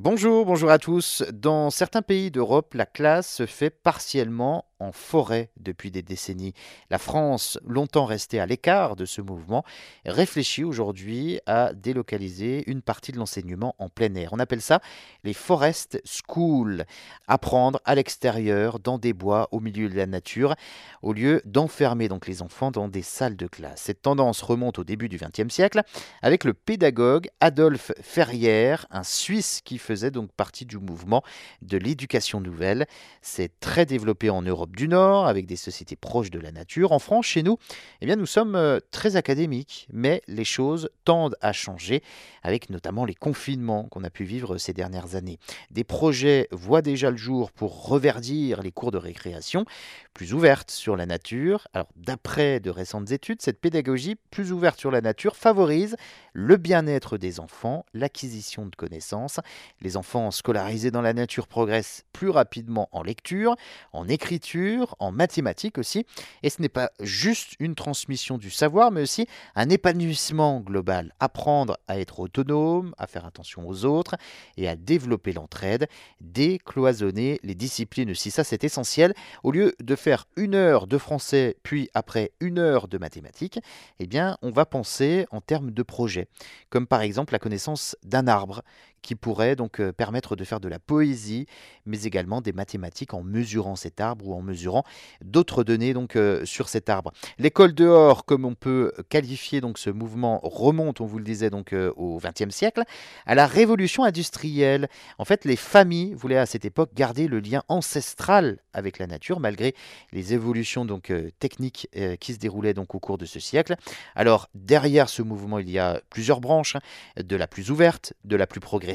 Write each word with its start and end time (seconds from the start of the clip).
Bonjour, 0.00 0.46
bonjour 0.46 0.70
à 0.70 0.78
tous. 0.78 1.24
Dans 1.32 1.70
certains 1.70 2.02
pays 2.02 2.30
d'Europe, 2.30 2.74
la 2.74 2.86
classe 2.86 3.34
se 3.34 3.46
fait 3.46 3.68
partiellement 3.68 4.64
en 4.80 4.92
forêt 4.92 5.50
depuis 5.56 5.90
des 5.90 6.02
décennies. 6.02 6.54
La 6.88 6.98
France, 6.98 7.58
longtemps 7.66 8.04
restée 8.04 8.38
à 8.38 8.46
l'écart 8.46 8.94
de 8.94 9.04
ce 9.04 9.20
mouvement, 9.20 9.64
réfléchit 10.04 10.62
aujourd'hui 10.62 11.40
à 11.46 11.72
délocaliser 11.72 12.62
une 12.70 12.82
partie 12.82 13.10
de 13.10 13.18
l'enseignement 13.18 13.74
en 13.78 13.88
plein 13.88 14.14
air. 14.14 14.32
On 14.32 14.38
appelle 14.38 14.60
ça 14.60 14.80
les 15.24 15.32
forest 15.32 16.00
schools, 16.04 16.84
apprendre 17.26 17.80
à 17.84 17.96
l'extérieur, 17.96 18.78
dans 18.78 18.98
des 18.98 19.12
bois, 19.12 19.48
au 19.50 19.58
milieu 19.58 19.88
de 19.88 19.96
la 19.96 20.06
nature, 20.06 20.54
au 21.02 21.12
lieu 21.12 21.42
d'enfermer 21.44 22.08
donc 22.08 22.26
les 22.26 22.42
enfants 22.42 22.70
dans 22.70 22.88
des 22.88 23.02
salles 23.02 23.36
de 23.36 23.46
classe. 23.46 23.82
Cette 23.82 24.02
tendance 24.02 24.42
remonte 24.42 24.78
au 24.78 24.84
début 24.84 25.08
du 25.08 25.18
XXe 25.18 25.52
siècle 25.52 25.82
avec 26.22 26.44
le 26.44 26.54
pédagogue 26.54 27.28
Adolphe 27.40 27.92
Ferrière, 28.00 28.86
un 28.90 29.02
Suisse 29.02 29.60
qui 29.64 29.78
faisait 29.88 30.10
donc 30.10 30.30
partie 30.32 30.66
du 30.66 30.76
mouvement 30.76 31.22
de 31.62 31.78
l'éducation 31.78 32.42
nouvelle. 32.42 32.86
C'est 33.22 33.58
très 33.58 33.86
développé 33.86 34.28
en 34.28 34.42
Europe 34.42 34.76
du 34.76 34.86
Nord, 34.86 35.26
avec 35.26 35.46
des 35.46 35.56
sociétés 35.56 35.96
proches 35.96 36.30
de 36.30 36.38
la 36.38 36.52
nature. 36.52 36.92
En 36.92 36.98
France, 36.98 37.24
chez 37.24 37.42
nous, 37.42 37.56
eh 38.02 38.06
bien, 38.06 38.16
nous 38.16 38.26
sommes 38.26 38.54
euh, 38.54 38.80
très 38.90 39.16
académiques, 39.16 39.88
mais 39.90 40.20
les 40.28 40.44
choses 40.44 40.90
tendent 41.04 41.36
à 41.40 41.54
changer, 41.54 42.02
avec 42.42 42.68
notamment 42.68 43.06
les 43.06 43.14
confinements 43.14 43.84
qu'on 43.84 44.04
a 44.04 44.10
pu 44.10 44.24
vivre 44.24 44.58
ces 44.58 44.74
dernières 44.74 45.14
années. 45.14 45.38
Des 45.70 45.84
projets 45.84 46.48
voient 46.50 46.82
déjà 46.82 47.10
le 47.10 47.16
jour 47.16 47.50
pour 47.50 47.86
reverdir 47.86 48.60
les 48.60 48.72
cours 48.72 48.90
de 48.90 48.98
récréation, 48.98 49.64
plus 50.12 50.34
ouvertes 50.34 50.70
sur 50.70 50.96
la 50.96 51.06
nature. 51.06 51.66
Alors, 51.72 51.88
d'après 51.96 52.60
de 52.60 52.68
récentes 52.68 53.10
études, 53.10 53.40
cette 53.40 53.60
pédagogie 53.60 54.16
plus 54.30 54.52
ouverte 54.52 54.78
sur 54.78 54.90
la 54.90 55.00
nature 55.00 55.34
favorise 55.34 55.96
le 56.34 56.56
bien-être 56.58 57.16
des 57.16 57.40
enfants, 57.40 57.86
l'acquisition 57.94 58.66
de 58.66 58.76
connaissances. 58.76 59.40
Les 59.80 59.96
enfants 59.96 60.30
scolarisés 60.30 60.90
dans 60.90 61.02
la 61.02 61.12
nature 61.12 61.46
progressent 61.46 62.04
plus 62.12 62.30
rapidement 62.30 62.88
en 62.92 63.02
lecture, 63.02 63.56
en 63.92 64.08
écriture, 64.08 64.96
en 64.98 65.12
mathématiques 65.12 65.78
aussi. 65.78 66.04
Et 66.42 66.50
ce 66.50 66.60
n'est 66.60 66.68
pas 66.68 66.90
juste 67.00 67.54
une 67.60 67.74
transmission 67.74 68.38
du 68.38 68.50
savoir, 68.50 68.90
mais 68.90 69.02
aussi 69.02 69.26
un 69.54 69.68
épanouissement 69.70 70.60
global. 70.60 71.14
Apprendre 71.20 71.78
à 71.86 71.98
être 71.98 72.20
autonome, 72.20 72.94
à 72.98 73.06
faire 73.06 73.24
attention 73.24 73.68
aux 73.68 73.84
autres 73.84 74.16
et 74.56 74.68
à 74.68 74.74
développer 74.74 75.32
l'entraide, 75.32 75.88
décloisonner 76.20 77.38
les 77.44 77.54
disciplines 77.54 78.10
aussi. 78.10 78.30
Ça, 78.30 78.44
c'est 78.44 78.64
essentiel. 78.64 79.14
Au 79.44 79.52
lieu 79.52 79.74
de 79.80 79.96
faire 79.96 80.26
une 80.36 80.54
heure 80.54 80.86
de 80.86 80.98
français, 80.98 81.56
puis 81.62 81.88
après 81.94 82.32
une 82.40 82.58
heure 82.58 82.88
de 82.88 82.98
mathématiques, 82.98 83.60
eh 84.00 84.06
bien, 84.06 84.36
on 84.42 84.50
va 84.50 84.66
penser 84.66 85.26
en 85.30 85.40
termes 85.40 85.70
de 85.70 85.82
projet, 85.82 86.28
comme 86.70 86.86
par 86.86 87.02
exemple 87.02 87.32
la 87.32 87.38
connaissance 87.38 87.96
d'un 88.02 88.26
arbre 88.26 88.62
qui 89.02 89.14
pourrait 89.14 89.56
donc 89.56 89.80
euh, 89.80 89.92
permettre 89.92 90.36
de 90.36 90.44
faire 90.44 90.60
de 90.60 90.68
la 90.68 90.78
poésie, 90.78 91.46
mais 91.86 92.02
également 92.02 92.40
des 92.40 92.52
mathématiques 92.52 93.14
en 93.14 93.22
mesurant 93.22 93.76
cet 93.76 94.00
arbre 94.00 94.28
ou 94.28 94.34
en 94.34 94.42
mesurant 94.42 94.84
d'autres 95.24 95.64
données 95.64 95.94
donc 95.94 96.16
euh, 96.16 96.44
sur 96.44 96.68
cet 96.68 96.88
arbre. 96.88 97.12
L'école 97.38 97.74
dehors, 97.74 98.24
comme 98.24 98.44
on 98.44 98.54
peut 98.54 98.92
qualifier 99.08 99.60
donc 99.60 99.78
ce 99.78 99.90
mouvement, 99.90 100.40
remonte, 100.42 101.00
on 101.00 101.06
vous 101.06 101.18
le 101.18 101.24
disait 101.24 101.50
donc 101.50 101.72
euh, 101.72 101.92
au 101.96 102.18
XXe 102.18 102.54
siècle, 102.54 102.82
à 103.26 103.34
la 103.34 103.46
révolution 103.46 104.04
industrielle. 104.04 104.88
En 105.18 105.24
fait, 105.24 105.44
les 105.44 105.56
familles 105.56 106.14
voulaient 106.14 106.38
à 106.38 106.46
cette 106.46 106.64
époque 106.64 106.90
garder 106.94 107.28
le 107.28 107.40
lien 107.40 107.62
ancestral 107.68 108.58
avec 108.72 108.98
la 108.98 109.06
nature, 109.06 109.40
malgré 109.40 109.74
les 110.12 110.34
évolutions 110.34 110.84
donc 110.84 111.12
techniques 111.38 111.88
qui 112.20 112.32
se 112.32 112.38
déroulaient 112.38 112.74
donc 112.74 112.94
au 112.94 113.00
cours 113.00 113.18
de 113.18 113.26
ce 113.26 113.40
siècle. 113.40 113.74
Alors 114.14 114.48
derrière 114.54 115.08
ce 115.08 115.22
mouvement, 115.22 115.58
il 115.58 115.70
y 115.70 115.78
a 115.78 116.00
plusieurs 116.10 116.40
branches, 116.40 116.76
hein, 116.76 116.80
de 117.16 117.36
la 117.36 117.46
plus 117.46 117.70
ouverte, 117.70 118.12
de 118.24 118.36
la 118.36 118.46
plus 118.46 118.60
progressive 118.60 118.87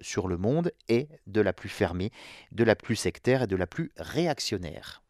sur 0.00 0.28
le 0.28 0.36
monde 0.36 0.72
et 0.88 1.08
de 1.26 1.40
la 1.40 1.52
plus 1.52 1.68
fermée, 1.68 2.10
de 2.52 2.64
la 2.64 2.76
plus 2.76 2.96
sectaire 2.96 3.42
et 3.42 3.46
de 3.46 3.56
la 3.56 3.66
plus 3.66 3.92
réactionnaire. 3.96 5.01